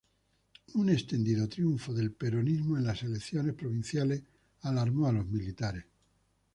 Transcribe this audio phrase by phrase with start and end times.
[0.73, 4.23] Un extendido triunfo del peronismo en las elecciones provinciales
[4.63, 5.85] alarmó a los militares.